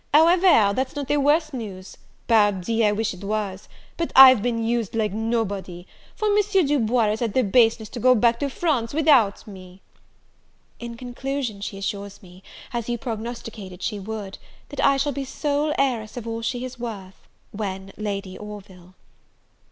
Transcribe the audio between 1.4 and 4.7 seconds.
news; pardi, I wish it was! but I've been